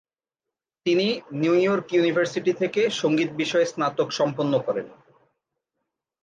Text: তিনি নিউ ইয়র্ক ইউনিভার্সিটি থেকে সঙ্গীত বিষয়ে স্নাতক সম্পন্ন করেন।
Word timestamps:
তিনি 0.85 1.07
নিউ 1.31 1.53
ইয়র্ক 1.55 1.87
ইউনিভার্সিটি 1.93 2.51
থেকে 2.53 2.81
সঙ্গীত 3.01 3.29
বিষয়ে 3.33 3.65
স্নাতক 3.65 4.07
সম্পন্ন 4.11 4.53
করেন। 4.59 4.87